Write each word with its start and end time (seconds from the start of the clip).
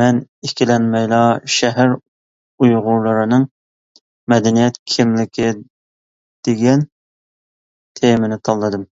مەن 0.00 0.18
ئىككىلەنمەيلا 0.48 1.18
«شەھەر 1.54 1.94
ئۇيغۇرلىرىنىڭ 1.96 3.46
مەدەنىيەت 4.34 4.80
كىملىكى» 4.96 5.50
دېگەن 6.50 6.86
تېمىنى 8.02 8.40
تاللىدىم. 8.50 8.86